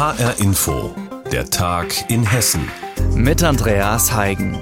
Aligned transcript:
HR 0.00 0.38
Info, 0.38 0.94
der 1.30 1.50
Tag 1.50 2.10
in 2.10 2.22
Hessen. 2.22 2.66
Mit 3.14 3.44
Andreas 3.44 4.14
Heigen. 4.14 4.58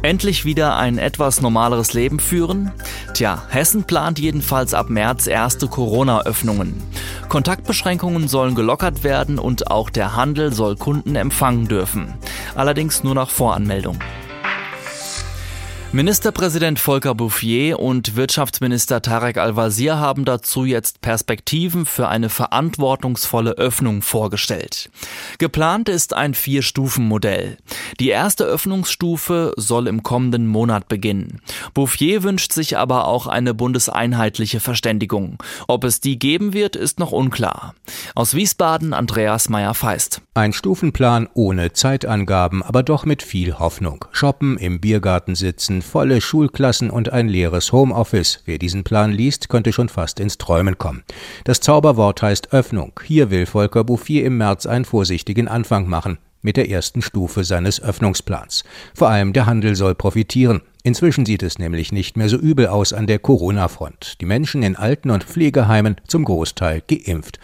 Endlich 0.00 0.46
wieder 0.46 0.78
ein 0.78 0.96
etwas 0.96 1.42
normaleres 1.42 1.92
Leben 1.92 2.18
führen? 2.18 2.72
Tja, 3.12 3.42
Hessen 3.50 3.84
plant 3.84 4.18
jedenfalls 4.18 4.72
ab 4.72 4.88
März 4.88 5.26
erste 5.26 5.68
Corona-Öffnungen. 5.68 6.82
Kontaktbeschränkungen 7.28 8.28
sollen 8.28 8.54
gelockert 8.54 9.04
werden 9.04 9.38
und 9.38 9.70
auch 9.70 9.90
der 9.90 10.16
Handel 10.16 10.54
soll 10.54 10.74
Kunden 10.76 11.16
empfangen 11.16 11.68
dürfen. 11.68 12.14
Allerdings 12.54 13.04
nur 13.04 13.14
nach 13.14 13.28
Voranmeldung. 13.28 13.98
Ministerpräsident 15.92 16.78
Volker 16.78 17.16
Bouffier 17.16 17.80
und 17.80 18.14
Wirtschaftsminister 18.14 19.02
Tarek 19.02 19.38
Al-Wazir 19.38 19.98
haben 19.98 20.24
dazu 20.24 20.64
jetzt 20.64 21.00
Perspektiven 21.00 21.84
für 21.84 22.06
eine 22.06 22.28
verantwortungsvolle 22.28 23.58
Öffnung 23.58 24.00
vorgestellt. 24.00 24.88
Geplant 25.38 25.88
ist 25.88 26.14
ein 26.14 26.34
Vier-Stufen-Modell. 26.34 27.56
Die 27.98 28.10
erste 28.10 28.44
Öffnungsstufe 28.44 29.52
soll 29.56 29.88
im 29.88 30.04
kommenden 30.04 30.46
Monat 30.46 30.86
beginnen. 30.86 31.40
Bouffier 31.74 32.22
wünscht 32.22 32.52
sich 32.52 32.78
aber 32.78 33.08
auch 33.08 33.26
eine 33.26 33.52
bundeseinheitliche 33.52 34.60
Verständigung. 34.60 35.42
Ob 35.66 35.82
es 35.82 35.98
die 35.98 36.20
geben 36.20 36.52
wird, 36.52 36.76
ist 36.76 37.00
noch 37.00 37.10
unklar. 37.10 37.74
Aus 38.14 38.34
Wiesbaden 38.34 38.94
Andreas 38.94 39.48
Meyer-Feist. 39.48 40.22
Ein 40.34 40.52
Stufenplan 40.52 41.28
ohne 41.34 41.72
Zeitangaben, 41.72 42.62
aber 42.62 42.84
doch 42.84 43.04
mit 43.04 43.24
viel 43.24 43.58
Hoffnung. 43.58 44.04
Shoppen, 44.12 44.56
im 44.56 44.80
Biergarten 44.80 45.34
sitzen, 45.34 45.79
volle 45.82 46.20
Schulklassen 46.20 46.90
und 46.90 47.12
ein 47.12 47.28
leeres 47.28 47.72
Homeoffice. 47.72 48.42
Wer 48.44 48.58
diesen 48.58 48.84
Plan 48.84 49.12
liest, 49.12 49.48
könnte 49.48 49.72
schon 49.72 49.88
fast 49.88 50.20
ins 50.20 50.38
Träumen 50.38 50.78
kommen. 50.78 51.02
Das 51.44 51.60
Zauberwort 51.60 52.22
heißt 52.22 52.52
Öffnung. 52.52 52.98
Hier 53.04 53.30
will 53.30 53.46
Volker 53.46 53.84
Bouffier 53.84 54.24
im 54.24 54.38
März 54.38 54.66
einen 54.66 54.84
vorsichtigen 54.84 55.48
Anfang 55.48 55.88
machen 55.88 56.18
mit 56.42 56.56
der 56.56 56.70
ersten 56.70 57.02
Stufe 57.02 57.44
seines 57.44 57.82
Öffnungsplans. 57.82 58.64
Vor 58.94 59.08
allem 59.08 59.32
der 59.32 59.46
Handel 59.46 59.76
soll 59.76 59.94
profitieren. 59.94 60.62
Inzwischen 60.82 61.26
sieht 61.26 61.42
es 61.42 61.58
nämlich 61.58 61.92
nicht 61.92 62.16
mehr 62.16 62.30
so 62.30 62.38
übel 62.38 62.66
aus 62.68 62.94
an 62.94 63.06
der 63.06 63.18
Corona-Front. 63.18 64.20
Die 64.22 64.26
Menschen 64.26 64.62
in 64.62 64.76
Alten- 64.76 65.10
und 65.10 65.24
Pflegeheimen 65.24 65.96
zum 66.06 66.24
Großteil 66.24 66.82
geimpft. 66.88 67.38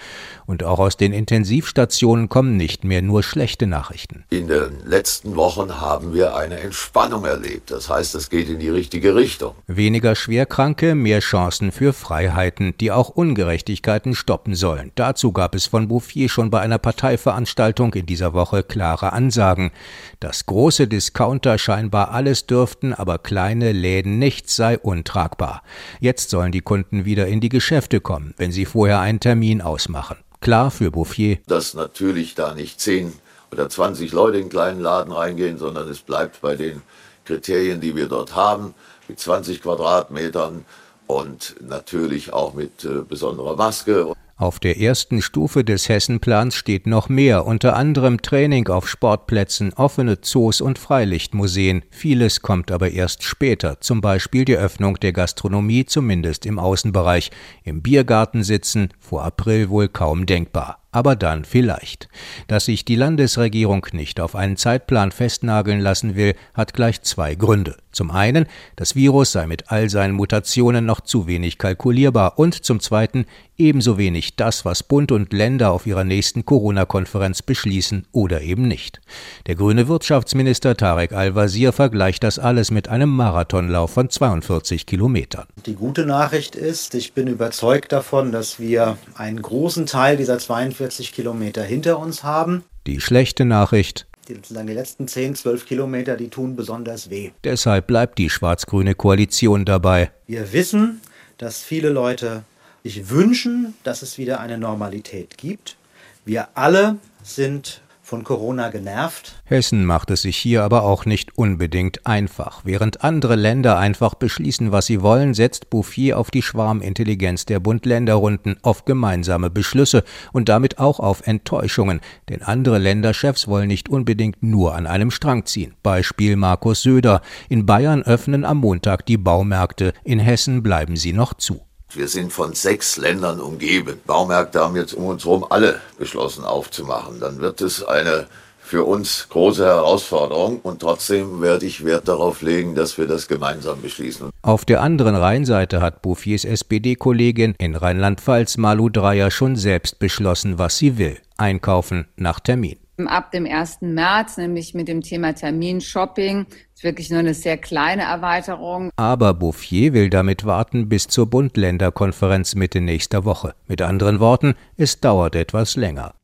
Und 0.46 0.62
auch 0.62 0.78
aus 0.78 0.96
den 0.96 1.12
Intensivstationen 1.12 2.28
kommen 2.28 2.56
nicht 2.56 2.84
mehr 2.84 3.02
nur 3.02 3.22
schlechte 3.22 3.66
Nachrichten. 3.66 4.24
In 4.30 4.46
den 4.46 4.86
letzten 4.86 5.36
Wochen 5.36 5.80
haben 5.80 6.14
wir 6.14 6.36
eine 6.36 6.60
Entspannung 6.60 7.24
erlebt. 7.24 7.70
Das 7.70 7.90
heißt, 7.90 8.14
es 8.14 8.30
geht 8.30 8.48
in 8.48 8.60
die 8.60 8.68
richtige 8.68 9.14
Richtung. 9.14 9.54
Weniger 9.66 10.14
Schwerkranke, 10.14 10.94
mehr 10.94 11.20
Chancen 11.20 11.72
für 11.72 11.92
Freiheiten, 11.92 12.74
die 12.78 12.92
auch 12.92 13.08
Ungerechtigkeiten 13.08 14.14
stoppen 14.14 14.54
sollen. 14.54 14.92
Dazu 14.94 15.32
gab 15.32 15.54
es 15.54 15.66
von 15.66 15.88
Bouffier 15.88 16.28
schon 16.28 16.50
bei 16.50 16.60
einer 16.60 16.78
Parteiveranstaltung 16.78 17.94
in 17.94 18.06
dieser 18.06 18.32
Woche 18.32 18.62
klare 18.62 19.12
Ansagen. 19.12 19.72
Dass 20.20 20.46
große 20.46 20.86
Discounter 20.86 21.58
scheinbar 21.58 22.12
alles 22.12 22.46
dürften, 22.46 22.94
aber 22.94 23.18
kleine 23.18 23.72
Läden 23.72 24.18
nichts 24.18 24.54
sei 24.54 24.78
untragbar. 24.78 25.62
Jetzt 26.00 26.30
sollen 26.30 26.52
die 26.52 26.60
Kunden 26.60 27.04
wieder 27.04 27.26
in 27.26 27.40
die 27.40 27.48
Geschäfte 27.48 28.00
kommen, 28.00 28.34
wenn 28.36 28.52
sie 28.52 28.64
vorher 28.64 29.00
einen 29.00 29.20
Termin 29.20 29.60
ausmachen. 29.60 30.16
Klar 30.46 30.70
für 30.70 30.92
Bouffier. 30.92 31.38
Dass 31.48 31.74
natürlich 31.74 32.36
da 32.36 32.54
nicht 32.54 32.80
10 32.80 33.12
oder 33.50 33.68
20 33.68 34.12
Leute 34.12 34.36
in 34.36 34.42
einen 34.42 34.50
kleinen 34.50 34.80
Laden 34.80 35.10
reingehen, 35.10 35.58
sondern 35.58 35.88
es 35.88 35.98
bleibt 35.98 36.40
bei 36.40 36.54
den 36.54 36.82
Kriterien, 37.24 37.80
die 37.80 37.96
wir 37.96 38.06
dort 38.06 38.36
haben, 38.36 38.72
mit 39.08 39.18
20 39.18 39.60
Quadratmetern 39.60 40.64
und 41.08 41.56
natürlich 41.66 42.32
auch 42.32 42.54
mit 42.54 42.84
äh, 42.84 43.02
besonderer 43.02 43.56
Maske. 43.56 44.12
Auf 44.38 44.60
der 44.60 44.78
ersten 44.78 45.22
Stufe 45.22 45.64
des 45.64 45.88
Hessenplans 45.88 46.54
steht 46.54 46.86
noch 46.86 47.08
mehr, 47.08 47.46
unter 47.46 47.74
anderem 47.74 48.20
Training 48.20 48.68
auf 48.68 48.86
Sportplätzen, 48.86 49.72
offene 49.72 50.20
Zoos 50.20 50.60
und 50.60 50.78
Freilichtmuseen. 50.78 51.84
Vieles 51.90 52.42
kommt 52.42 52.70
aber 52.70 52.90
erst 52.90 53.22
später, 53.22 53.80
zum 53.80 54.02
Beispiel 54.02 54.44
die 54.44 54.58
Öffnung 54.58 55.00
der 55.00 55.14
Gastronomie, 55.14 55.86
zumindest 55.86 56.44
im 56.44 56.58
Außenbereich. 56.58 57.30
Im 57.64 57.80
Biergarten 57.80 58.44
sitzen, 58.44 58.90
vor 59.00 59.24
April 59.24 59.70
wohl 59.70 59.88
kaum 59.88 60.26
denkbar 60.26 60.85
aber 60.96 61.14
dann 61.14 61.44
vielleicht. 61.44 62.08
Dass 62.48 62.64
sich 62.64 62.86
die 62.86 62.96
Landesregierung 62.96 63.86
nicht 63.92 64.18
auf 64.18 64.34
einen 64.34 64.56
Zeitplan 64.56 65.12
festnageln 65.12 65.78
lassen 65.78 66.16
will, 66.16 66.34
hat 66.54 66.72
gleich 66.72 67.02
zwei 67.02 67.34
Gründe. 67.34 67.76
Zum 67.92 68.10
einen, 68.10 68.46
das 68.76 68.94
Virus 68.94 69.32
sei 69.32 69.46
mit 69.46 69.70
all 69.70 69.90
seinen 69.90 70.14
Mutationen 70.14 70.86
noch 70.86 71.00
zu 71.00 71.26
wenig 71.26 71.58
kalkulierbar 71.58 72.38
und 72.38 72.64
zum 72.64 72.80
zweiten 72.80 73.26
ebenso 73.58 73.96
wenig 73.96 74.36
das, 74.36 74.64
was 74.64 74.82
Bund 74.82 75.12
und 75.12 75.32
Länder 75.32 75.70
auf 75.70 75.86
ihrer 75.86 76.04
nächsten 76.04 76.44
Corona-Konferenz 76.44 77.42
beschließen 77.42 78.06
oder 78.12 78.42
eben 78.42 78.68
nicht. 78.68 79.00
Der 79.46 79.54
grüne 79.54 79.88
Wirtschaftsminister 79.88 80.76
Tarek 80.76 81.12
Al-Wazir 81.12 81.72
vergleicht 81.72 82.22
das 82.22 82.38
alles 82.38 82.70
mit 82.70 82.88
einem 82.88 83.08
Marathonlauf 83.08 83.92
von 83.92 84.10
42 84.10 84.84
Kilometern. 84.84 85.46
Die 85.64 85.74
gute 85.74 86.04
Nachricht 86.04 86.54
ist, 86.54 86.94
ich 86.94 87.14
bin 87.14 87.26
überzeugt 87.26 87.92
davon, 87.92 88.32
dass 88.32 88.60
wir 88.60 88.98
einen 89.14 89.40
großen 89.40 89.86
Teil 89.86 90.16
dieser 90.16 90.38
42 90.38 90.85
Kilometer 91.12 91.62
hinter 91.62 91.98
uns 91.98 92.22
haben. 92.22 92.64
Die 92.86 93.00
schlechte 93.00 93.44
Nachricht, 93.44 94.06
die, 94.28 94.34
die 94.34 94.72
letzten 94.72 95.08
10, 95.08 95.34
12 95.34 95.66
Kilometer, 95.66 96.16
die 96.16 96.28
tun 96.28 96.56
besonders 96.56 97.10
weh. 97.10 97.30
Deshalb 97.44 97.86
bleibt 97.86 98.18
die 98.18 98.30
schwarz-grüne 98.30 98.94
Koalition 98.94 99.64
dabei. 99.64 100.10
Wir 100.26 100.52
wissen, 100.52 101.00
dass 101.38 101.62
viele 101.62 101.90
Leute 101.90 102.42
sich 102.82 103.10
wünschen, 103.10 103.74
dass 103.84 104.02
es 104.02 104.18
wieder 104.18 104.40
eine 104.40 104.58
Normalität 104.58 105.38
gibt. 105.38 105.76
Wir 106.24 106.48
alle 106.54 106.98
sind 107.22 107.80
von 108.06 108.22
Corona 108.22 108.68
genervt. 108.68 109.42
Hessen 109.46 109.84
macht 109.84 110.12
es 110.12 110.22
sich 110.22 110.36
hier 110.36 110.62
aber 110.62 110.84
auch 110.84 111.06
nicht 111.06 111.36
unbedingt 111.36 112.06
einfach. 112.06 112.60
Während 112.62 113.02
andere 113.02 113.34
Länder 113.34 113.78
einfach 113.78 114.14
beschließen, 114.14 114.70
was 114.70 114.86
sie 114.86 115.02
wollen, 115.02 115.34
setzt 115.34 115.70
Bouffier 115.70 116.16
auf 116.16 116.30
die 116.30 116.42
Schwarmintelligenz 116.42 117.46
der 117.46 117.58
Bund-Länder-Runden, 117.58 118.58
auf 118.62 118.84
gemeinsame 118.84 119.50
Beschlüsse 119.50 120.04
und 120.32 120.48
damit 120.48 120.78
auch 120.78 121.00
auf 121.00 121.26
Enttäuschungen. 121.26 122.00
Denn 122.28 122.42
andere 122.42 122.78
Länderchefs 122.78 123.48
wollen 123.48 123.66
nicht 123.66 123.88
unbedingt 123.88 124.40
nur 124.40 124.76
an 124.76 124.86
einem 124.86 125.10
Strang 125.10 125.44
ziehen. 125.44 125.74
Beispiel 125.82 126.36
Markus 126.36 126.82
Söder. 126.82 127.22
In 127.48 127.66
Bayern 127.66 128.04
öffnen 128.04 128.44
am 128.44 128.58
Montag 128.58 129.04
die 129.06 129.18
Baumärkte, 129.18 129.92
in 130.04 130.20
Hessen 130.20 130.62
bleiben 130.62 130.96
sie 130.96 131.12
noch 131.12 131.34
zu. 131.34 131.65
Wir 131.92 132.08
sind 132.08 132.32
von 132.32 132.52
sechs 132.54 132.96
Ländern 132.96 133.40
umgeben. 133.40 134.00
Baumärkte 134.06 134.60
haben 134.60 134.76
jetzt 134.76 134.94
um 134.94 135.06
uns 135.06 135.24
herum 135.24 135.46
alle 135.48 135.80
beschlossen 135.98 136.44
aufzumachen. 136.44 137.20
Dann 137.20 137.40
wird 137.40 137.60
es 137.60 137.84
eine 137.84 138.26
für 138.66 138.84
uns 138.84 139.28
große 139.28 139.64
Herausforderung 139.64 140.58
und 140.60 140.80
trotzdem 140.80 141.40
werde 141.40 141.66
ich 141.66 141.84
Wert 141.84 142.08
darauf 142.08 142.42
legen, 142.42 142.74
dass 142.74 142.98
wir 142.98 143.06
das 143.06 143.28
gemeinsam 143.28 143.80
beschließen. 143.80 144.30
Auf 144.42 144.64
der 144.64 144.82
anderen 144.82 145.14
Rheinseite 145.14 145.80
hat 145.80 146.02
Bouffiers 146.02 146.44
SPD-Kollegin 146.44 147.54
in 147.58 147.76
Rheinland-Pfalz 147.76 148.56
Malu 148.56 148.88
Dreyer 148.88 149.30
schon 149.30 149.54
selbst 149.54 150.00
beschlossen, 150.00 150.58
was 150.58 150.78
sie 150.78 150.98
will. 150.98 151.18
Einkaufen 151.36 152.08
nach 152.16 152.40
Termin 152.40 152.78
ab 153.06 153.30
dem 153.30 153.46
1. 153.46 153.82
März, 153.82 154.38
nämlich 154.38 154.74
mit 154.74 154.88
dem 154.88 155.02
Thema 155.02 155.34
Terminshopping. 155.34 156.46
Das 156.48 156.56
ist 156.76 156.84
wirklich 156.84 157.10
nur 157.10 157.20
eine 157.20 157.34
sehr 157.34 157.58
kleine 157.58 158.02
Erweiterung. 158.02 158.90
Aber 158.96 159.34
Bouffier 159.34 159.92
will 159.92 160.08
damit 160.08 160.44
warten 160.46 160.88
bis 160.88 161.06
zur 161.08 161.26
Bund-Länder-Konferenz 161.26 162.54
Mitte 162.54 162.80
nächster 162.80 163.24
Woche. 163.24 163.54
Mit 163.66 163.82
anderen 163.82 164.20
Worten, 164.20 164.54
es 164.76 165.00
dauert 165.00 165.34
etwas 165.34 165.76
länger. 165.76 166.14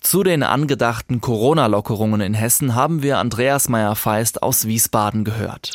Zu 0.00 0.22
den 0.22 0.42
angedachten 0.42 1.20
Corona-Lockerungen 1.20 2.20
in 2.20 2.34
Hessen 2.34 2.74
haben 2.74 3.02
wir 3.02 3.18
Andreas 3.18 3.68
Meyer-Feist 3.68 4.42
aus 4.42 4.66
Wiesbaden 4.66 5.24
gehört. 5.24 5.72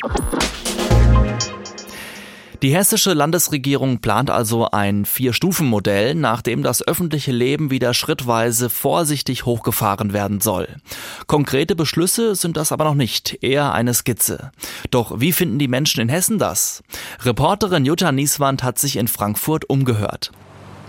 Die 2.64 2.74
hessische 2.74 3.12
Landesregierung 3.12 3.98
plant 3.98 4.30
also 4.30 4.70
ein 4.70 5.04
Vier-Stufen-Modell, 5.04 6.14
nach 6.14 6.40
dem 6.40 6.62
das 6.62 6.80
öffentliche 6.80 7.30
Leben 7.30 7.70
wieder 7.70 7.92
schrittweise 7.92 8.70
vorsichtig 8.70 9.44
hochgefahren 9.44 10.14
werden 10.14 10.40
soll. 10.40 10.68
Konkrete 11.26 11.76
Beschlüsse 11.76 12.34
sind 12.34 12.56
das 12.56 12.72
aber 12.72 12.84
noch 12.84 12.94
nicht, 12.94 13.42
eher 13.42 13.74
eine 13.74 13.92
Skizze. 13.92 14.50
Doch 14.90 15.20
wie 15.20 15.32
finden 15.32 15.58
die 15.58 15.68
Menschen 15.68 16.00
in 16.00 16.08
Hessen 16.08 16.38
das? 16.38 16.82
Reporterin 17.20 17.84
Jutta 17.84 18.12
Nieswand 18.12 18.62
hat 18.62 18.78
sich 18.78 18.96
in 18.96 19.08
Frankfurt 19.08 19.68
umgehört. 19.68 20.32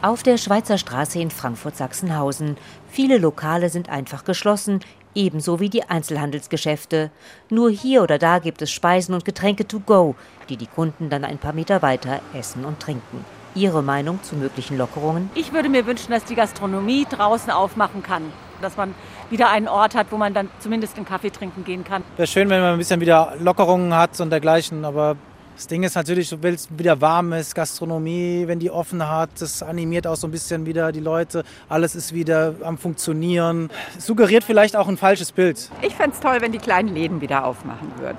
Auf 0.02 0.24
der 0.24 0.38
Schweizer 0.38 0.78
Straße 0.78 1.20
in 1.20 1.30
Frankfurt-Sachsenhausen. 1.30 2.56
Viele 2.90 3.18
Lokale 3.18 3.70
sind 3.70 3.90
einfach 3.90 4.24
geschlossen, 4.24 4.80
ebenso 5.16 5.60
wie 5.60 5.70
die 5.70 5.84
Einzelhandelsgeschäfte. 5.84 7.10
Nur 7.50 7.72
hier 7.72 8.04
oder 8.04 8.18
da 8.20 8.40
gibt 8.40 8.62
es 8.62 8.72
Speisen 8.72 9.16
und 9.16 9.26
Getränke 9.26 9.68
to 9.68 9.80
go, 9.80 10.16
die 10.50 10.58
die 10.58 10.68
Kunden 10.68 11.10
dann 11.10 11.24
ein 11.24 11.38
paar 11.38 11.54
Meter 11.54 11.82
weiter 11.82 12.20
essen 12.34 12.66
und 12.66 12.80
trinken. 12.80 13.26
Ihre 13.56 13.82
Meinung 13.82 14.22
zu 14.22 14.36
möglichen 14.36 14.78
Lockerungen? 14.78 15.30
Ich 15.34 15.54
würde 15.54 15.70
mir 15.70 15.86
wünschen, 15.86 16.12
dass 16.12 16.26
die 16.26 16.36
Gastronomie 16.36 17.08
draußen 17.10 17.50
aufmachen 17.52 18.04
kann. 18.04 18.24
Dass 18.62 18.76
man 18.76 18.94
wieder 19.30 19.50
einen 19.50 19.68
Ort 19.68 19.96
hat, 19.96 20.08
wo 20.12 20.18
man 20.18 20.34
dann 20.34 20.50
zumindest 20.60 20.98
einen 20.98 21.06
Kaffee 21.06 21.30
trinken 21.30 21.64
gehen 21.64 21.84
kann. 21.84 22.04
Wäre 22.18 22.28
schön, 22.28 22.50
wenn 22.50 22.62
man 22.62 22.74
ein 22.74 22.78
bisschen 22.78 23.00
wieder 23.00 23.34
Lockerungen 23.40 23.96
hat 23.96 24.20
und 24.20 24.30
dergleichen, 24.30 24.84
aber 24.84 25.16
Das 25.56 25.68
Ding 25.68 25.84
ist 25.84 25.96
natürlich, 25.96 26.36
wenn 26.44 26.54
es 26.54 26.68
wieder 26.78 27.00
warm 27.00 27.32
ist, 27.32 27.56
Gastronomie, 27.56 28.44
wenn 28.46 28.60
die 28.60 28.70
offen 28.70 29.08
hat, 29.08 29.30
das 29.40 29.64
animiert 29.64 30.06
auch 30.06 30.18
so 30.18 30.28
ein 30.28 30.32
bisschen 30.32 30.66
wieder 30.66 30.92
die 30.92 31.00
Leute. 31.00 31.46
Alles 31.70 31.96
ist 31.96 32.14
wieder 32.14 32.56
am 32.62 32.78
Funktionieren. 32.78 33.70
Suggeriert 33.98 34.44
vielleicht 34.44 34.76
auch 34.76 34.90
ein 34.90 34.98
falsches 34.98 35.32
Bild. 35.32 35.70
Ich 35.82 35.96
fände 35.96 36.14
es 36.14 36.20
toll, 36.20 36.38
wenn 36.42 36.52
die 36.52 36.58
kleinen 36.58 36.94
Läden 36.94 37.22
wieder 37.22 37.46
aufmachen 37.46 37.90
würden. 38.00 38.18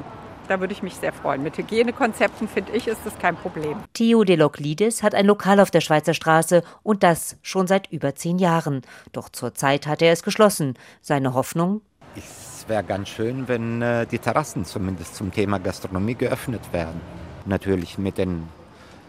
Da 0.49 0.61
würde 0.61 0.73
ich 0.73 0.83
mich 0.83 0.95
sehr 0.95 1.13
freuen. 1.13 1.43
Mit 1.43 1.59
Hygienekonzepten, 1.59 2.49
finde 2.49 2.73
ich, 2.73 2.87
ist 2.89 3.01
das 3.05 3.19
kein 3.19 3.37
Problem. 3.37 3.77
Theo 3.93 4.25
Deloklidis 4.25 5.03
hat 5.03 5.15
ein 5.15 5.27
Lokal 5.27 5.61
auf 5.61 5.71
der 5.71 5.83
Schweizer 5.83 6.15
Straße 6.15 6.63
und 6.83 7.03
das 7.03 7.37
schon 7.43 7.67
seit 7.67 7.93
über 7.93 8.15
zehn 8.15 8.39
Jahren. 8.39 8.81
Doch 9.13 9.29
zurzeit 9.29 9.87
hat 9.87 10.01
er 10.01 10.13
es 10.13 10.23
geschlossen. 10.23 10.75
Seine 11.03 11.35
Hoffnung? 11.35 11.83
Es 12.17 12.65
wäre 12.67 12.83
ganz 12.83 13.11
schön, 13.11 13.47
wenn 13.47 13.83
äh, 13.83 14.07
die 14.07 14.19
Terrassen 14.19 14.65
zumindest 14.65 15.17
zum 15.17 15.33
Thema 15.33 15.59
Gastronomie 15.59 16.15
geöffnet 16.15 16.63
werden 16.73 17.01
natürlich 17.47 17.99
mit 17.99 18.19
den 18.19 18.49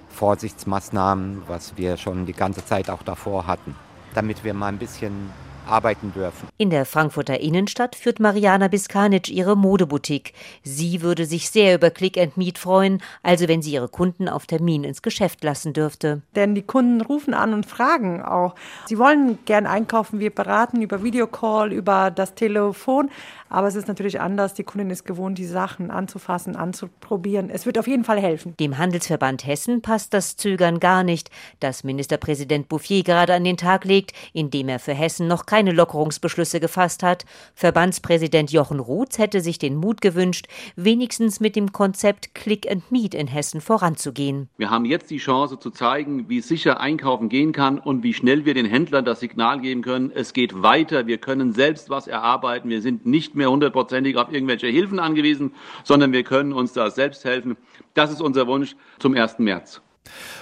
Vorsichtsmaßnahmen, 0.10 1.44
was 1.48 1.78
wir 1.78 1.98
schon 1.98 2.25
die 2.25 2.34
ganze 2.34 2.66
Zeit 2.66 2.89
auch 2.89 3.04
davor 3.04 3.48
hatten, 3.48 3.75
damit 4.13 4.44
wir 4.44 4.54
mal 4.54 4.68
ein 4.68 4.80
bisschen 4.80 5.30
arbeiten 5.68 6.14
dürfen. 6.14 6.48
In 6.58 6.69
der 6.69 6.86
Frankfurter 6.86 7.40
Innenstadt 7.40 7.96
führt 7.96 8.19
Mariana 8.19 8.68
Biskanic 8.68 9.30
ihre 9.30 9.56
Modeboutique. 9.56 10.34
Sie 10.64 11.02
würde 11.02 11.25
sich 11.25 11.50
sehr 11.50 11.75
über 11.75 11.90
Click 11.90 12.18
and 12.18 12.38
Meet 12.38 12.58
freuen, 12.58 13.02
also 13.24 13.48
wenn 13.48 13.62
sie 13.62 13.72
ihre 13.72 13.90
Kunden 13.90 14.30
auf 14.30 14.46
Termin 14.46 14.84
ins 14.84 15.02
Geschäft 15.02 15.44
lassen 15.44 15.74
dürfte. 15.74 16.22
Denn 16.36 16.56
die 16.56 16.62
Kunden 16.62 17.02
rufen 17.02 17.34
an 17.34 17.54
und 17.54 17.66
fragen 17.66 18.22
auch. 18.22 18.56
Sie 18.88 18.98
wollen 18.98 19.40
gern 19.46 19.68
einkaufen, 19.68 20.19
wir 20.19 20.34
beraten 20.34 20.81
über 20.81 21.04
Videocall, 21.04 21.74
über 21.74 22.12
das 22.12 22.36
Telefon, 22.36 23.10
aber 23.50 23.68
es 23.68 23.75
ist 23.75 23.88
natürlich 23.88 24.19
anders. 24.19 24.54
Die 24.54 24.64
Kundin 24.64 24.90
ist 24.90 25.06
gewohnt, 25.06 25.38
die 25.38 25.46
Sachen 25.46 25.92
anzufassen, 25.92 26.56
anzuprobieren. 26.56 27.50
Es 27.50 27.66
wird 27.66 27.78
auf 27.78 27.88
jeden 27.88 28.04
Fall 28.04 28.19
helfen. 28.19 28.56
Dem 28.60 28.78
Handelsverband 28.78 29.46
Hessen 29.46 29.81
passt 29.81 30.14
das 30.14 30.36
Zögern 30.36 30.80
gar 30.80 31.04
nicht, 31.04 31.30
das 31.60 31.84
Ministerpräsident 31.84 32.68
Bouffier 32.68 33.04
gerade 33.04 33.34
an 33.34 33.44
den 33.44 33.58
Tag 33.58 33.86
legt, 33.86 34.14
indem 34.34 34.69
er 34.69 34.80
für 34.80 34.94
Hessen 34.94 35.28
noch 35.28 35.46
keine 35.57 35.71
Lockerungsbeschlüsse 35.71 36.59
gefasst 36.59 37.01
hat. 37.01 37.25
Verbandspräsident 37.56 38.51
Jochen 38.51 38.80
Ruths 38.80 39.18
hätte 39.18 39.42
sich 39.42 39.57
den 39.57 39.75
Mut 39.75 40.01
gewünscht, 40.01 40.45
wenigstens 40.75 41.39
mit 41.39 41.56
dem 41.56 41.71
Konzept 41.71 42.36
Click 42.36 42.69
and 42.69 42.92
Meet 42.92 43.15
in 43.15 43.25
Hessen 43.25 43.59
voranzugehen. 43.59 44.50
Wir 44.57 44.69
haben 44.69 44.86
jetzt 44.86 45.09
die 45.09 45.18
Chance 45.18 45.57
zu 45.57 45.71
zeigen, 45.71 46.30
wie 46.30 46.42
sicher 46.42 46.80
einkaufen 46.80 47.27
gehen 47.27 47.54
kann 47.54 47.80
und 47.80 48.04
wie 48.04 48.13
schnell 48.13 48.45
wir 48.45 48.54
den 48.54 48.68
Händlern 48.68 49.04
das 49.04 49.19
Signal 49.19 49.59
geben 49.59 49.81
können, 49.81 50.12
es 50.13 50.33
geht 50.33 50.62
weiter, 50.62 51.07
wir 51.07 51.18
können 51.18 51.54
selbst 51.54 51.89
was 51.89 52.06
erarbeiten, 52.06 52.69
wir 52.69 52.83
sind 52.83 53.07
nicht 53.07 53.33
mehr 53.33 53.50
hundertprozentig 53.50 54.15
auf 54.15 54.31
irgendwelche 54.31 54.68
Hilfen 54.68 55.00
angewiesen, 55.00 55.56
sondern 55.83 56.12
wir 56.12 56.21
können 56.21 56.54
uns 56.54 56.74
da 56.74 56.92
selbst 56.92 57.25
helfen. 57.25 57.57
Das 57.95 58.12
ist 58.12 58.21
unser 58.21 58.45
Wunsch 58.45 58.75
zum 59.00 59.15
1. 59.15 59.39
März. 59.39 59.81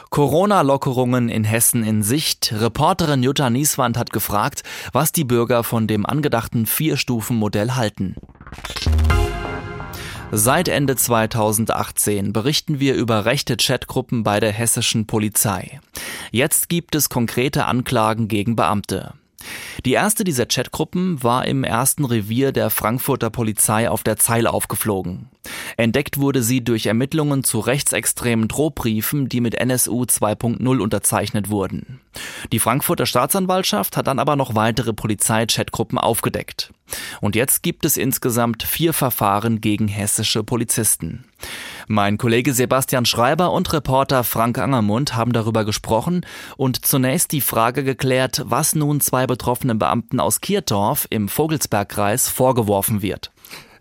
Corona-Lockerungen 0.10 1.30
in 1.30 1.44
Hessen 1.44 1.84
in 1.84 2.04
Sicht. 2.04 2.54
Reporterin 2.58 3.24
Jutta 3.24 3.50
Nieswand 3.50 3.98
hat 3.98 4.12
gefragt, 4.12 4.64
was 4.92 5.12
die 5.12 5.24
Bürger 5.24 5.64
von 5.64 5.88
dem 5.88 6.06
angedachten 6.06 6.66
Vier-Stufen-Modell 6.66 7.72
halten. 7.72 8.16
Seit 10.32 10.68
Ende 10.68 10.96
2018 10.96 12.34
berichten 12.34 12.80
wir 12.80 12.96
über 12.96 13.26
rechte 13.26 13.58
Chatgruppen 13.58 14.24
bei 14.24 14.40
der 14.40 14.52
hessischen 14.52 15.08
Polizei. 15.08 15.80
Jetzt 16.32 16.68
gibt 16.70 16.96
es 16.96 17.10
konkrete 17.10 17.66
Anklagen 17.66 18.28
gegen 18.28 18.56
Beamte. 18.56 19.14
Die 19.86 19.94
erste 19.94 20.24
dieser 20.24 20.46
Chatgruppen 20.46 21.22
war 21.24 21.46
im 21.46 21.64
ersten 21.64 22.06
Revier 22.06 22.52
der 22.52 22.70
Frankfurter 22.70 23.30
Polizei 23.30 23.90
auf 23.90 24.04
der 24.04 24.18
Zeil 24.18 24.48
aufgeflogen. 24.48 25.30
Entdeckt 25.78 26.20
wurde 26.20 26.44
sie 26.44 26.64
durch 26.64 26.86
Ermittlungen 26.86 27.44
zu 27.44 27.60
rechtsextremen 27.60 28.48
Drohbriefen, 28.48 29.30
die 29.30 29.42
mit 29.42 29.56
NSU 29.56 30.04
2.0 30.04 30.80
unterzeichnet 30.80 31.50
wurden. 31.50 32.02
Die 32.52 32.60
Frankfurter 32.60 33.06
Staatsanwaltschaft 33.06 33.98
hat 33.98 34.08
dann 34.08 34.20
aber 34.20 34.36
noch 34.36 34.56
weitere 34.56 34.94
Polizei-Chatgruppen 34.94 35.98
aufgedeckt. 35.98 36.72
Und 37.22 37.36
jetzt 37.36 37.64
gibt 37.64 37.86
es 37.86 37.98
insgesamt 37.98 38.64
vier 38.64 38.94
Verfahren 38.94 39.60
gegen 39.62 39.88
hessische 39.88 40.44
Polizisten. 40.44 41.26
Mein 41.88 42.18
Kollege 42.18 42.54
Sebastian 42.54 43.06
Schreiber 43.06 43.52
und 43.52 43.72
Reporter 43.74 44.24
Frank 44.24 44.58
Angermund 44.58 45.16
haben 45.16 45.34
darüber 45.34 45.66
gesprochen 45.66 46.26
und 46.58 46.86
zunächst 46.86 47.32
die 47.32 47.42
Frage 47.42 47.84
geklärt, 47.84 48.44
was 48.46 48.76
nun 48.76 49.02
zwei 49.02 49.28
betroffenen 49.28 49.78
Beamten 49.78 50.20
aus 50.20 50.42
Kirtorf 50.42 51.06
im 51.10 51.28
Vogelsbergkreis 51.28 52.30
vorgeworfen 52.30 53.02
wird. 53.02 53.32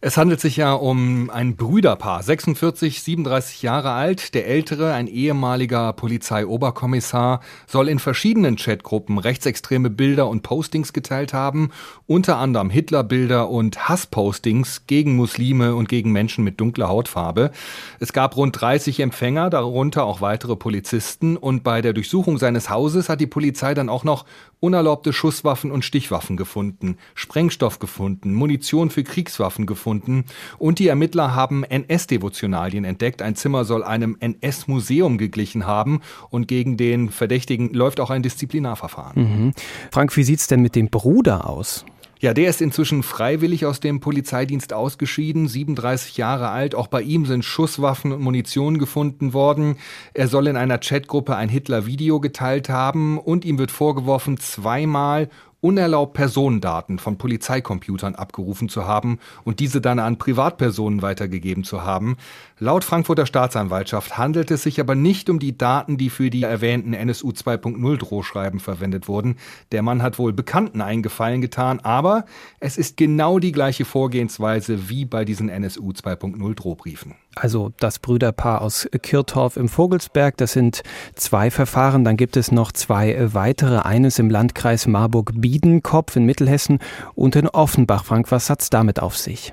Es 0.06 0.19
handelt 0.19 0.39
sich 0.39 0.59
ja 0.59 0.75
um 0.75 1.31
ein 1.31 1.56
Brüderpaar, 1.56 2.23
46, 2.23 3.03
37 3.03 3.62
Jahre 3.62 3.93
alt. 3.93 4.35
Der 4.35 4.47
ältere, 4.47 4.93
ein 4.93 5.06
ehemaliger 5.06 5.95
Polizeioberkommissar, 5.95 7.41
soll 7.67 7.89
in 7.89 7.99
verschiedenen 7.99 8.56
Chatgruppen 8.56 9.17
rechtsextreme 9.17 9.89
Bilder 9.89 10.29
und 10.29 10.43
Postings 10.43 10.93
geteilt 10.93 11.33
haben, 11.33 11.71
unter 12.06 12.37
anderem 12.37 12.69
Hitlerbilder 12.69 13.49
und 13.49 13.89
Hasspostings 13.89 14.87
gegen 14.87 15.17
Muslime 15.17 15.75
und 15.75 15.89
gegen 15.89 16.12
Menschen 16.12 16.45
mit 16.45 16.61
dunkler 16.61 16.89
Hautfarbe. 16.89 17.51
Es 17.99 18.12
gab 18.12 18.37
rund 18.37 18.61
30 18.61 19.01
Empfänger, 19.01 19.49
darunter 19.49 20.05
auch 20.05 20.21
weitere 20.21 20.55
Polizisten, 20.55 21.39
und 21.39 21.65
bei 21.65 21.81
der 21.81 21.95
Durchsuchung 21.95 22.37
seines 22.37 22.69
Hauses 22.69 23.09
hat 23.09 23.23
die 23.23 23.27
Polizei 23.27 23.73
dann 23.73 23.89
auch 23.89 24.05
noch 24.05 24.27
unerlaubte 24.64 25.12
Schusswaffen 25.12 25.70
und 25.70 25.84
Stichwaffen 25.84 26.38
gefunden, 26.38 26.96
Sprengstoff 27.14 27.78
gefunden, 27.78 28.32
Munition 28.32 28.88
für 28.88 29.05
Kriegswaffen 29.05 29.66
gefunden 29.66 30.25
und 30.58 30.78
die 30.78 30.88
Ermittler 30.88 31.34
haben 31.34 31.64
NS-Devotionalien 31.64 32.87
entdeckt. 32.87 33.20
Ein 33.20 33.37
Zimmer 33.37 33.66
soll 33.66 33.84
einem 33.84 34.16
NS-Museum 34.19 35.19
geglichen 35.19 35.66
haben 35.66 36.00
und 36.31 36.49
gegen 36.49 36.78
den 36.78 37.11
Verdächtigen 37.11 37.75
läuft 37.75 38.00
auch 38.00 38.08
ein 38.08 38.22
Disziplinarverfahren. 38.22 39.22
Mhm. 39.22 39.52
Frank, 39.90 40.16
wie 40.16 40.25
sieht's 40.25 40.46
denn 40.46 40.62
mit 40.62 40.75
dem 40.75 40.88
Bruder 40.88 41.46
aus? 41.46 41.84
Ja, 42.25 42.32
der 42.32 42.49
ist 42.49 42.62
inzwischen 42.62 43.03
freiwillig 43.03 43.67
aus 43.67 43.81
dem 43.81 44.00
Polizeidienst 44.00 44.73
ausgeschieden, 44.73 45.47
37 45.47 46.17
Jahre 46.17 46.49
alt. 46.49 46.75
Auch 46.75 46.87
bei 46.87 47.03
ihm 47.03 47.26
sind 47.26 47.44
Schusswaffen 47.44 48.12
und 48.12 48.23
Munition 48.23 48.79
gefunden 48.79 49.35
worden. 49.35 49.76
Er 50.15 50.26
soll 50.26 50.47
in 50.47 50.56
einer 50.56 50.79
Chatgruppe 50.79 51.37
ein 51.37 51.50
Hitler-Video 51.50 52.21
geteilt 52.21 52.71
haben 52.71 53.19
und 53.19 53.44
ihm 53.44 53.59
wird 53.59 53.71
vorgeworfen, 53.71 54.38
zweimal 54.38 55.29
unerlaubt 55.64 56.12
Personendaten 56.12 56.99
von 56.99 57.16
Polizeicomputern 57.16 58.14
abgerufen 58.14 58.69
zu 58.69 58.87
haben 58.87 59.19
und 59.44 59.61
diese 59.61 59.81
dann 59.81 59.99
an 59.99 60.19
Privatpersonen 60.19 61.00
weitergegeben 61.00 61.64
zu 61.64 61.82
haben. 61.82 62.19
Laut 62.58 62.84
Frankfurter 62.84 63.25
Staatsanwaltschaft 63.25 64.19
handelt 64.19 64.50
es 64.50 64.62
sich 64.62 64.78
aber 64.78 64.94
nicht 64.94 65.31
um 65.31 65.38
die 65.38 65.56
Daten, 65.56 65.96
die 65.96 66.11
für 66.11 66.28
die 66.28 66.43
erwähnten 66.43 66.93
NSU 66.93 67.31
2.0 67.31 67.96
Drohschreiben 67.96 68.61
verwendet 68.61 69.08
wurden. 69.08 69.37
Der 69.72 69.81
Mann 69.81 70.02
hat 70.02 70.19
wohl 70.19 70.34
Bekannten 70.34 70.82
eingefallen 70.82 71.40
getan, 71.40 71.81
aber 71.81 72.26
es 72.60 72.76
ist 72.76 72.99
genau 72.99 73.38
die 73.38 73.53
gleiche 73.53 73.86
Vorgehensweise 73.86 74.91
wie 74.91 75.06
bei 75.06 75.24
diesen 75.24 75.48
NSU 75.48 75.93
2.0 75.93 76.55
Drohbriefen. 76.55 77.15
Also 77.34 77.72
das 77.81 77.98
Brüderpaar 77.98 78.62
aus 78.62 78.88
Kirtorf 79.03 79.56
im 79.56 79.69
Vogelsberg, 79.69 80.36
das 80.36 80.53
sind 80.53 80.82
zwei 81.14 81.50
Verfahren. 81.50 82.05
Dann 82.05 82.17
gibt 82.17 82.36
es 82.36 82.53
noch 82.53 82.72
zwei 82.72 83.34
weitere. 83.34 83.79
Eines 83.79 84.19
im 84.19 84.31
Landkreis 84.31 84.86
Marburg-Biedenkopf 84.86 86.17
in 86.17 86.24
Mittelhessen 86.24 86.79
und 87.14 87.36
in 87.36 87.48
Offenbach. 87.48 88.05
Frank, 88.05 88.31
was 88.31 88.50
hat's 88.50 88.70
damit 88.70 89.00
auf 89.00 89.17
sich? 89.17 89.53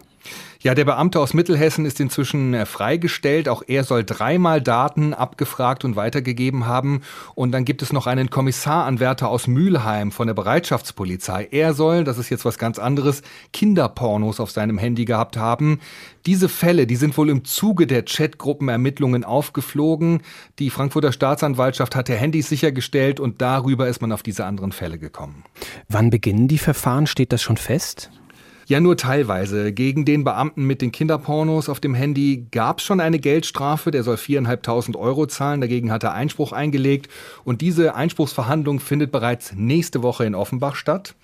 Ja, 0.63 0.75
der 0.75 0.85
Beamte 0.85 1.19
aus 1.19 1.33
Mittelhessen 1.33 1.87
ist 1.87 1.99
inzwischen 1.99 2.53
äh, 2.53 2.67
freigestellt. 2.67 3.49
Auch 3.49 3.63
er 3.65 3.83
soll 3.83 4.03
dreimal 4.03 4.61
Daten 4.61 5.15
abgefragt 5.15 5.83
und 5.83 5.95
weitergegeben 5.95 6.67
haben. 6.67 7.01
Und 7.33 7.51
dann 7.51 7.65
gibt 7.65 7.81
es 7.81 7.91
noch 7.91 8.05
einen 8.05 8.29
Kommissaranwärter 8.29 9.27
aus 9.27 9.47
Mülheim 9.47 10.11
von 10.11 10.27
der 10.27 10.35
Bereitschaftspolizei. 10.35 11.47
Er 11.49 11.73
soll, 11.73 12.03
das 12.03 12.19
ist 12.19 12.29
jetzt 12.29 12.45
was 12.45 12.59
ganz 12.59 12.77
anderes, 12.77 13.23
Kinderpornos 13.53 14.39
auf 14.39 14.51
seinem 14.51 14.77
Handy 14.77 15.05
gehabt 15.05 15.35
haben. 15.35 15.79
Diese 16.27 16.47
Fälle, 16.47 16.85
die 16.85 16.95
sind 16.95 17.17
wohl 17.17 17.31
im 17.31 17.43
Zuge 17.43 17.87
der 17.87 18.05
Chatgruppenermittlungen 18.05 19.23
aufgeflogen. 19.23 20.21
Die 20.59 20.69
Frankfurter 20.69 21.11
Staatsanwaltschaft 21.11 21.95
hat 21.95 22.07
der 22.07 22.17
Handys 22.17 22.49
sichergestellt 22.49 23.19
und 23.19 23.41
darüber 23.41 23.87
ist 23.87 24.03
man 24.03 24.11
auf 24.11 24.21
diese 24.21 24.45
anderen 24.45 24.73
Fälle 24.73 24.99
gekommen. 24.99 25.43
Wann 25.89 26.11
beginnen 26.11 26.47
die 26.47 26.59
Verfahren? 26.59 27.07
Steht 27.07 27.33
das 27.33 27.41
schon 27.41 27.57
fest? 27.57 28.11
Ja, 28.71 28.79
nur 28.79 28.95
teilweise. 28.95 29.73
Gegen 29.73 30.05
den 30.05 30.23
Beamten 30.23 30.63
mit 30.63 30.81
den 30.81 30.93
Kinderpornos 30.93 31.67
auf 31.67 31.81
dem 31.81 31.93
Handy 31.93 32.47
gab 32.51 32.79
es 32.79 32.85
schon 32.85 33.01
eine 33.01 33.19
Geldstrafe. 33.19 33.91
Der 33.91 34.03
soll 34.03 34.15
viereinhalbtausend 34.15 34.95
Euro 34.95 35.25
zahlen. 35.25 35.59
Dagegen 35.59 35.91
hat 35.91 36.05
er 36.05 36.13
Einspruch 36.13 36.53
eingelegt. 36.53 37.09
Und 37.43 37.59
diese 37.59 37.95
Einspruchsverhandlung 37.95 38.79
findet 38.79 39.11
bereits 39.11 39.51
nächste 39.57 40.03
Woche 40.03 40.23
in 40.23 40.35
Offenbach 40.35 40.75
statt. 40.75 41.15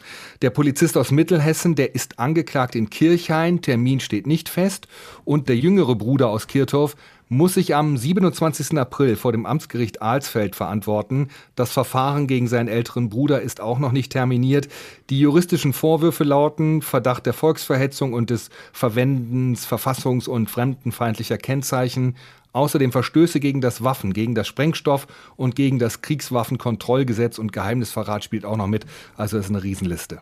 Der 0.42 0.50
Polizist 0.50 0.98
aus 0.98 1.10
Mittelhessen, 1.10 1.76
der 1.76 1.96
ist 1.96 2.20
angeklagt 2.20 2.76
in 2.76 2.90
Kirchhain. 2.90 3.62
Termin 3.62 4.02
steht 4.02 4.28
nicht 4.28 4.50
fest. 4.50 4.90
Und 5.24 5.48
der 5.48 5.56
jüngere 5.56 5.96
Bruder 5.96 6.28
aus 6.28 6.48
Kirchhoff 6.48 6.98
muss 7.30 7.56
sich 7.56 7.76
am 7.76 7.98
27. 7.98 8.78
April 8.78 9.16
vor 9.16 9.32
dem 9.32 9.46
Amtsgericht 9.46 10.02
Alsfeld 10.02 10.56
verantworten. 10.56 11.30
Das 11.56 11.72
Verfahren 11.72 12.28
gegen 12.28 12.48
seinen 12.48 12.70
älteren 12.70 13.10
Bruder 13.10 13.42
ist 13.42 13.60
auch 13.62 13.80
noch 13.80 13.92
nicht 13.92 14.12
terminiert. 14.12 14.68
Die 15.10 15.20
juristischen 15.20 15.74
Vorwürfe 15.74 16.24
lauten 16.24 16.82
Verdacht 16.82 17.26
der 17.26 17.34
Volksverhetzung 17.34 18.14
und 18.14 18.30
des 18.30 18.50
Verwendens 18.72 19.68
verfassungs- 19.68 20.30
und 20.30 20.50
fremdenfeindlicher 20.50 21.38
Kennzeichen, 21.38 22.16
Außerdem 22.54 22.92
Verstöße 22.92 23.40
gegen 23.40 23.62
das 23.62 23.84
Waffen, 23.84 24.14
gegen 24.14 24.36
das 24.36 24.48
Sprengstoff 24.48 25.08
und 25.36 25.56
gegen 25.56 25.80
das 25.80 26.02
Kriegswaffenkontrollgesetz 26.02 27.38
und 27.38 27.54
Geheimnisverrat 27.54 28.24
spielt 28.24 28.46
auch 28.46 28.58
noch 28.58 28.68
mit. 28.68 28.86
Also 29.16 29.38
ist 29.38 29.50
eine 29.50 29.64
Riesenliste. 29.64 30.20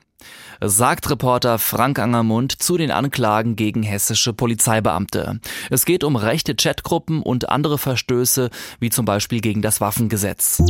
Sagt 0.62 1.10
Reporter 1.10 1.60
Frank 1.60 2.00
Angermund 2.00 2.52
zu 2.52 2.78
den 2.78 2.92
Anklagen 2.92 3.56
gegen 3.56 3.84
hessische 3.84 4.34
Polizeibeamte. 4.34 5.40
Es 5.70 5.86
geht 5.86 6.04
um 6.04 6.16
rechte 6.16 6.56
Chatgruppen 6.56 7.22
und 7.22 7.50
andere 7.50 7.78
Verstöße, 7.78 8.50
wie 8.80 8.90
zum 8.90 9.06
Beispiel 9.06 9.42
gegen 9.42 9.62
das 9.62 9.82
Waffengesetz. 9.82 10.64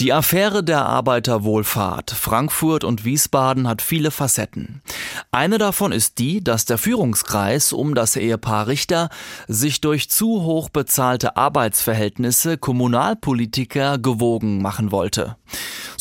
Die 0.00 0.12
Affäre 0.12 0.62
der 0.62 0.84
Arbeiterwohlfahrt 0.84 2.10
Frankfurt 2.10 2.84
und 2.84 3.06
Wiesbaden 3.06 3.66
hat 3.66 3.80
viele 3.80 4.10
Facetten. 4.10 4.82
Eine 5.30 5.56
davon 5.56 5.90
ist 5.90 6.18
die, 6.18 6.44
dass 6.44 6.66
der 6.66 6.76
Führungskreis 6.76 7.72
um 7.72 7.94
das 7.94 8.14
Ehepaar 8.16 8.66
Richter 8.66 9.08
sich 9.48 9.80
durch 9.80 10.10
zu 10.10 10.42
hoch 10.42 10.68
bezahlte 10.68 11.38
Arbeitsverhältnisse 11.38 12.58
Kommunalpolitiker 12.58 13.96
gewogen 13.96 14.60
machen 14.60 14.92
wollte. 14.92 15.36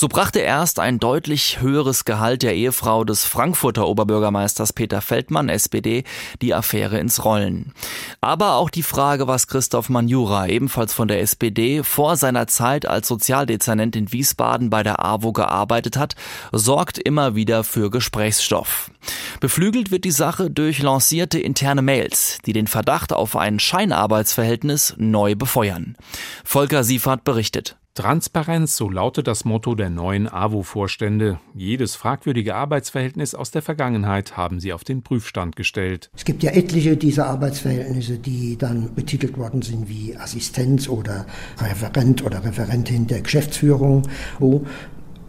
So 0.05 0.09
brachte 0.09 0.37
erst 0.37 0.79
ein 0.79 0.99
deutlich 0.99 1.61
höheres 1.61 2.05
Gehalt 2.05 2.43
der 2.43 2.53
Ehefrau 2.53 3.03
des 3.03 3.25
Frankfurter 3.25 3.87
Oberbürgermeisters 3.87 4.71
Peter 4.71 5.01
Feldmann, 5.01 5.49
SPD, 5.49 6.03
die 6.43 6.53
Affäre 6.53 6.99
ins 6.99 7.25
Rollen. 7.25 7.73
Aber 8.21 8.53
auch 8.53 8.69
die 8.69 8.83
Frage, 8.83 9.27
was 9.27 9.47
Christoph 9.47 9.89
Manjura, 9.89 10.45
ebenfalls 10.45 10.93
von 10.93 11.07
der 11.07 11.21
SPD, 11.21 11.81
vor 11.81 12.17
seiner 12.17 12.45
Zeit 12.45 12.85
als 12.85 13.07
Sozialdezernent 13.07 13.95
in 13.95 14.11
Wiesbaden 14.11 14.69
bei 14.69 14.83
der 14.83 15.03
AWO 15.03 15.33
gearbeitet 15.33 15.97
hat, 15.97 16.13
sorgt 16.51 16.99
immer 16.99 17.33
wieder 17.33 17.63
für 17.63 17.89
Gesprächsstoff. 17.89 18.91
Beflügelt 19.39 19.89
wird 19.89 20.05
die 20.05 20.11
Sache 20.11 20.51
durch 20.51 20.83
lancierte 20.83 21.39
interne 21.39 21.81
Mails, 21.81 22.37
die 22.45 22.53
den 22.53 22.67
Verdacht 22.67 23.11
auf 23.11 23.35
ein 23.35 23.57
Scheinarbeitsverhältnis 23.59 24.93
neu 24.97 25.33
befeuern. 25.33 25.97
Volker 26.43 26.83
Siefert 26.83 27.23
berichtet. 27.23 27.75
Transparenz, 27.95 28.75
so 28.75 28.89
lautet 28.89 29.25
das 29.25 29.45
Motto 29.45 29.73
der 29.73 29.89
neuen 29.89 30.27
AWO-Vorstände. 30.27 31.39
Jedes 31.53 31.95
fragwürdige 31.95 32.53
Arbeitsverhältnis 32.53 33.33
aus 33.33 33.51
der 33.51 33.61
Vergangenheit 33.61 34.35
haben 34.35 34.59
sie 34.59 34.73
auf 34.73 34.83
den 34.83 35.01
Prüfstand 35.01 35.55
gestellt. 35.55 36.09
Es 36.13 36.25
gibt 36.25 36.43
ja 36.43 36.51
etliche 36.51 36.97
dieser 36.97 37.27
Arbeitsverhältnisse, 37.27 38.17
die 38.17 38.57
dann 38.57 38.93
betitelt 38.95 39.37
worden 39.37 39.61
sind 39.61 39.87
wie 39.87 40.13
Assistenz 40.17 40.89
oder 40.89 41.25
Referent 41.57 42.21
oder 42.21 42.43
Referentin 42.43 43.07
der 43.07 43.21
Geschäftsführung, 43.21 44.09
wo 44.39 44.65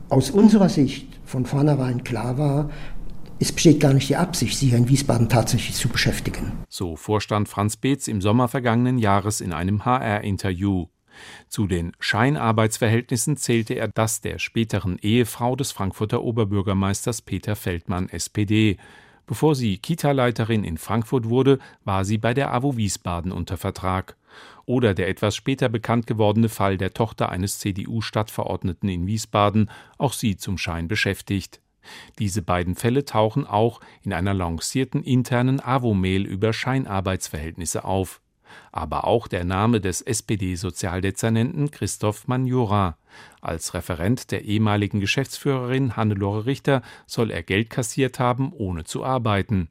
aus 0.08 0.30
unserer 0.30 0.68
Sicht 0.68 1.06
von 1.24 1.46
vornherein 1.46 2.02
klar 2.02 2.36
war, 2.36 2.70
es 3.38 3.52
besteht 3.52 3.78
gar 3.78 3.92
nicht 3.92 4.08
die 4.08 4.16
Absicht, 4.16 4.58
sie 4.58 4.70
hier 4.70 4.78
in 4.78 4.88
Wiesbaden 4.88 5.28
tatsächlich 5.28 5.76
zu 5.76 5.88
beschäftigen. 5.88 6.50
So 6.68 6.96
Vorstand 6.96 7.48
Franz 7.48 7.76
Beetz 7.76 8.08
im 8.08 8.20
Sommer 8.20 8.48
vergangenen 8.48 8.98
Jahres 8.98 9.40
in 9.40 9.52
einem 9.52 9.84
HR-Interview. 9.84 10.86
Zu 11.48 11.66
den 11.66 11.92
Scheinarbeitsverhältnissen 11.98 13.36
zählte 13.36 13.74
er 13.74 13.88
das 13.88 14.20
der 14.20 14.38
späteren 14.38 14.98
Ehefrau 14.98 15.56
des 15.56 15.72
Frankfurter 15.72 16.22
Oberbürgermeisters 16.22 17.22
Peter 17.22 17.56
Feldmann 17.56 18.08
SPD. 18.08 18.78
Bevor 19.26 19.54
sie 19.54 19.78
Kita-Leiterin 19.78 20.62
in 20.62 20.78
Frankfurt 20.78 21.28
wurde, 21.28 21.58
war 21.84 22.04
sie 22.04 22.18
bei 22.18 22.32
der 22.32 22.52
AWO 22.52 22.76
Wiesbaden 22.76 23.32
unter 23.32 23.56
Vertrag. 23.56 24.16
Oder 24.66 24.94
der 24.94 25.08
etwas 25.08 25.34
später 25.34 25.68
bekannt 25.68 26.06
gewordene 26.06 26.48
Fall 26.48 26.76
der 26.76 26.94
Tochter 26.94 27.30
eines 27.30 27.58
CDU-Stadtverordneten 27.58 28.88
in 28.88 29.06
Wiesbaden, 29.06 29.70
auch 29.98 30.12
sie 30.12 30.36
zum 30.36 30.58
Schein 30.58 30.88
beschäftigt. 30.88 31.60
Diese 32.18 32.42
beiden 32.42 32.74
Fälle 32.74 33.04
tauchen 33.04 33.46
auch 33.46 33.80
in 34.02 34.12
einer 34.12 34.34
lancierten 34.34 35.02
internen 35.02 35.60
AWO-Mail 35.60 36.24
über 36.24 36.52
Scheinarbeitsverhältnisse 36.52 37.84
auf 37.84 38.20
aber 38.72 39.06
auch 39.06 39.28
der 39.28 39.44
Name 39.44 39.80
des 39.80 40.02
SPD-Sozialdezernenten 40.02 41.70
Christoph 41.70 42.28
Manjura. 42.28 42.96
Als 43.40 43.74
Referent 43.74 44.30
der 44.30 44.44
ehemaligen 44.44 45.00
Geschäftsführerin 45.00 45.96
Hannelore 45.96 46.46
Richter 46.46 46.82
soll 47.06 47.30
er 47.30 47.42
Geld 47.42 47.70
kassiert 47.70 48.18
haben, 48.18 48.52
ohne 48.52 48.84
zu 48.84 49.04
arbeiten. 49.04 49.68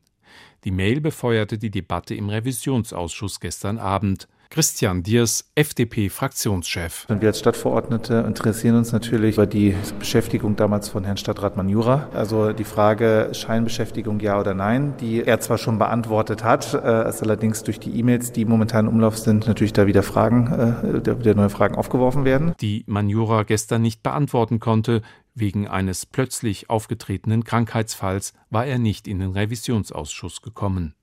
Die 0.63 0.71
Mail 0.71 1.01
befeuerte 1.01 1.57
die 1.57 1.69
Debatte 1.69 2.15
im 2.15 2.29
Revisionsausschuss 2.29 3.39
gestern 3.39 3.77
Abend. 3.77 4.27
Christian 4.49 5.03
Diers, 5.03 5.51
FDP-Fraktionschef. 5.55 7.07
Wir 7.09 7.27
als 7.27 7.39
Stadtverordnete 7.39 8.23
interessieren 8.27 8.75
uns 8.75 8.91
natürlich 8.91 9.35
über 9.35 9.47
die 9.47 9.75
Beschäftigung 9.99 10.55
damals 10.55 10.89
von 10.89 11.03
Herrn 11.03 11.17
Stadtrat 11.17 11.57
Manjura. 11.57 12.09
Also 12.13 12.53
die 12.53 12.63
Frage 12.63 13.29
Scheinbeschäftigung 13.33 14.19
ja 14.19 14.39
oder 14.39 14.53
nein, 14.53 14.95
die 14.99 15.23
er 15.23 15.39
zwar 15.39 15.57
schon 15.57 15.77
beantwortet 15.77 16.43
hat, 16.43 16.73
äh, 16.73 16.77
es 16.77 17.21
allerdings 17.21 17.63
durch 17.63 17.79
die 17.79 17.97
E-Mails, 17.99 18.31
die 18.31 18.45
momentan 18.45 18.85
im 18.85 18.93
Umlauf 18.93 19.17
sind, 19.17 19.47
natürlich 19.47 19.73
da 19.73 19.87
wieder 19.87 20.03
Fragen, 20.03 20.47
äh, 20.47 21.19
wieder 21.19 21.35
neue 21.35 21.49
Fragen 21.49 21.75
aufgeworfen 21.75 22.25
werden. 22.25 22.53
Die 22.61 22.83
Manjura 22.87 23.43
gestern 23.43 23.81
nicht 23.81 24.03
beantworten 24.03 24.59
konnte, 24.59 25.01
Wegen 25.37 25.67
eines 25.67 26.05
plötzlich 26.05 26.69
aufgetretenen 26.69 27.43
Krankheitsfalls 27.43 28.33
war 28.49 28.65
er 28.65 28.79
nicht 28.79 29.05
in 29.05 29.19
den 29.19 29.31
Revisionsausschuss 29.31 30.41
gekommen. 30.41 30.95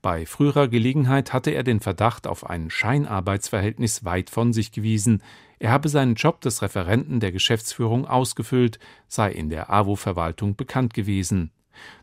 Bei 0.00 0.26
früherer 0.26 0.68
Gelegenheit 0.68 1.32
hatte 1.32 1.50
er 1.50 1.64
den 1.64 1.80
Verdacht 1.80 2.26
auf 2.26 2.48
ein 2.48 2.70
Scheinarbeitsverhältnis 2.70 4.04
weit 4.04 4.30
von 4.30 4.52
sich 4.52 4.72
gewiesen, 4.72 5.22
er 5.58 5.72
habe 5.72 5.88
seinen 5.88 6.14
Job 6.14 6.40
des 6.40 6.62
Referenten 6.62 7.18
der 7.18 7.32
Geschäftsführung 7.32 8.06
ausgefüllt, 8.06 8.78
sei 9.08 9.32
in 9.32 9.48
der 9.50 9.70
AWO-Verwaltung 9.70 10.54
bekannt 10.54 10.94
gewesen. 10.94 11.50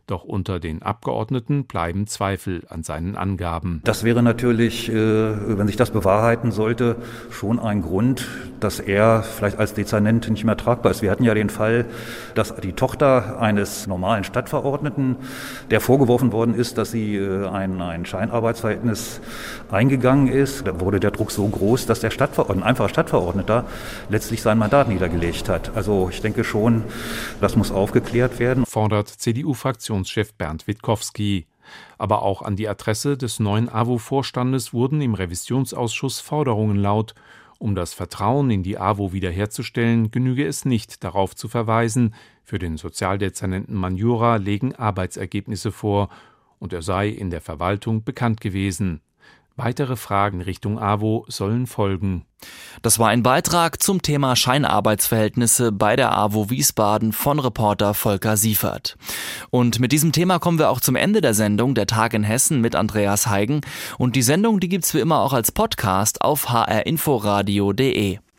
Doch 0.08 0.24
unter 0.24 0.60
den 0.60 0.84
Abgeordneten 0.84 1.66
bleiben 1.66 2.06
Zweifel 2.06 2.64
an 2.70 2.84
seinen 2.84 3.16
Angaben. 3.16 3.82
Das 3.86 4.04
wäre 4.04 4.22
natürlich, 4.22 4.88
äh, 4.88 4.94
wenn 4.94 5.66
sich 5.66 5.78
das 5.78 5.90
bewahrheiten 5.90 6.52
sollte, 6.52 6.98
schon 7.32 7.60
ein 7.60 7.82
Grund, 7.82 8.28
dass 8.60 8.80
er 8.80 9.24
vielleicht 9.24 9.58
als 9.58 9.74
Dezernent 9.74 10.30
nicht 10.30 10.44
mehr 10.44 10.58
tragbar 10.58 10.92
ist. 10.92 11.02
Wir 11.02 11.10
hatten 11.10 11.24
ja 11.24 11.34
den 11.34 11.50
Fall, 11.50 11.86
dass 12.36 12.56
die 12.58 12.74
Tochter 12.74 13.42
eines 13.42 13.88
normalen 13.88 14.24
Stadtverordneten, 14.24 15.16
der 15.72 15.82
vorgeworfen 15.82 16.32
worden 16.32 16.54
ist, 16.54 16.78
dass 16.78 16.92
sie 16.92 17.16
äh, 17.16 17.48
ein, 17.48 17.82
ein 17.82 18.06
Scheinarbeitsverhältnis 18.06 19.22
eingegangen 19.72 20.28
ist, 20.28 20.68
da 20.68 20.80
wurde 20.80 21.00
der 21.00 21.12
Druck 21.12 21.32
so 21.32 21.48
groß, 21.48 21.88
dass 21.88 22.00
der 22.00 22.12
Stadtverordnete, 22.12 22.62
ein 22.62 22.70
einfacher 22.70 22.90
Stadtverordneter 22.90 23.66
letztlich 24.10 24.44
sein 24.44 24.60
Mandat 24.60 24.88
niedergelegt 24.88 25.50
hat. 25.50 25.72
Also 25.76 26.10
ich 26.12 26.22
denke 26.22 26.44
schon, 26.44 26.84
das 27.42 27.56
muss 27.56 27.72
aufgeklärt 27.72 28.38
werden. 28.38 28.66
Fordert 28.68 29.10
CDU-Fraktion 29.10 29.95
Fraktionschef 29.96 30.34
Bernd 30.34 30.68
Witkowski. 30.68 31.46
Aber 31.98 32.22
auch 32.22 32.42
an 32.42 32.58
die 32.58 32.68
Adresse 32.68 33.18
des 33.18 33.40
neuen 33.40 33.70
AWO-Vorstandes 33.70 34.74
wurden 34.74 35.02
im 35.02 35.14
Revisionsausschuss 35.14 36.20
Forderungen 36.20 36.78
laut. 36.78 37.16
Um 37.58 37.75
das 37.75 37.94
Vertrauen 37.94 38.52
in 38.52 38.62
die 38.62 38.78
AWO 38.78 39.14
wiederherzustellen, 39.14 40.12
genüge 40.12 40.46
es 40.46 40.66
nicht, 40.66 41.04
darauf 41.04 41.34
zu 41.34 41.48
verweisen. 41.48 42.14
Für 42.44 42.60
den 42.60 42.75
Sozialdezernenten 42.78 43.74
Manjura 43.74 44.36
legen 44.36 44.75
Arbeitsergebnisse 44.75 45.72
vor 45.72 46.10
und 46.60 46.74
er 46.74 46.82
sei 46.82 47.08
in 47.08 47.30
der 47.30 47.42
Verwaltung 47.42 48.04
bekannt 48.04 48.42
gewesen. 48.42 49.02
Weitere 49.58 49.96
Fragen 49.96 50.42
Richtung 50.42 50.80
AWO 50.80 51.26
sollen 51.30 51.66
folgen. 51.66 52.26
Das 52.82 53.00
war 53.00 53.08
ein 53.08 53.24
Beitrag 53.24 53.82
zum 53.82 54.02
Thema 54.02 54.36
Scheinarbeitsverhältnisse 54.36 55.72
bei 55.72 55.96
der 55.96 56.18
AWO 56.18 56.50
Wiesbaden 56.50 57.14
von 57.14 57.40
Reporter 57.40 57.94
Volker 57.94 58.36
Siefert. 58.36 58.98
Und 59.52 59.80
mit 59.80 59.94
diesem 59.94 60.12
Thema 60.12 60.40
kommen 60.40 60.60
wir 60.60 60.70
auch 60.70 60.82
zum 60.82 60.98
Ende 60.98 61.22
der 61.22 61.34
Sendung 61.34 61.74
Der 61.74 61.88
Tag 61.88 62.14
in 62.14 62.24
Hessen 62.24 62.60
mit 62.60 62.76
Andreas 62.76 63.28
Heigen. 63.28 63.62
Und 63.98 64.18
die 64.18 64.24
Sendung, 64.24 64.60
die 64.60 64.68
gibt's 64.68 64.94
wie 64.94 65.00
immer 65.00 65.20
auch 65.20 65.32
als 65.32 65.54
Podcast 65.54 66.22
auf 66.22 66.50
hrinforadio.de. 66.50 68.20